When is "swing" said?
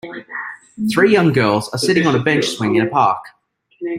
2.47-2.73